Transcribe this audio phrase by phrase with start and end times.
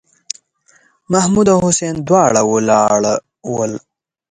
[1.13, 3.01] محمـود او حسين دواړه ولاړ
[3.55, 3.73] ول.